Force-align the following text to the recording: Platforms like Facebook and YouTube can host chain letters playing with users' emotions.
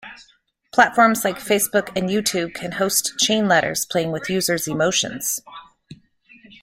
Platforms 0.73 1.23
like 1.23 1.37
Facebook 1.37 1.89
and 1.95 2.09
YouTube 2.09 2.55
can 2.55 2.71
host 2.71 3.13
chain 3.19 3.47
letters 3.47 3.85
playing 3.85 4.11
with 4.11 4.31
users' 4.31 4.67
emotions. 4.67 5.39